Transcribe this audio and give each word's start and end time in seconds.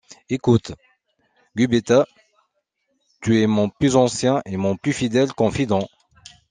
Écoute, 0.31 0.71
Gubetta, 1.55 2.07
tu 3.21 3.39
es 3.39 3.45
mon 3.45 3.69
plus 3.69 3.95
ancien 3.95 4.41
et 4.45 4.57
mon 4.57 4.75
plus 4.75 4.93
fidèle 4.93 5.31
confident... 5.31 5.87